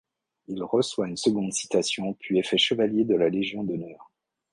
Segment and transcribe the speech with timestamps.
[0.47, 4.09] Il reçoit une seconde citation, puis est fait chevalier de la Légion d’honneur.